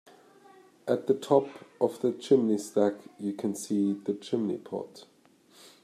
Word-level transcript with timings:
At 0.87 1.05
the 1.05 1.13
top 1.13 1.47
of 1.79 2.01
the 2.01 2.11
chimney 2.11 2.57
stack, 2.57 2.95
you 3.19 3.33
can 3.33 3.53
see 3.53 3.93
the 3.93 4.15
chimney 4.15 4.57
pot 4.57 5.05